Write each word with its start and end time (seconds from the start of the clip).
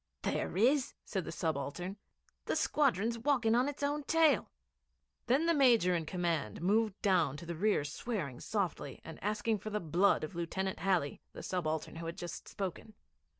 'There 0.23 0.57
is,' 0.57 0.95
said 1.05 1.23
the 1.25 1.31
subaltern. 1.31 1.95
'The 2.45 2.55
squadron's 2.55 3.19
walking 3.19 3.53
on 3.53 3.69
it's 3.69 3.83
own 3.83 4.01
tail.' 4.05 4.49
Then 5.27 5.45
the 5.45 5.53
Major 5.53 5.93
in 5.93 6.07
command 6.07 6.59
moved 6.59 6.99
down 7.03 7.37
to 7.37 7.45
the 7.45 7.53
rear 7.53 7.83
swearing 7.83 8.39
softly 8.39 8.99
and 9.05 9.23
asking 9.23 9.59
for 9.59 9.69
the 9.69 9.79
blood 9.79 10.23
of 10.23 10.33
Lieutenant 10.33 10.79
Halley 10.79 11.21
the 11.33 11.43
subaltern 11.43 11.97
who 11.97 12.07
had 12.07 12.17
just 12.17 12.47
spoken. 12.47 12.95